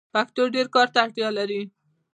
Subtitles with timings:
[0.13, 1.61] پښتو ډير کار ته اړتیا لري.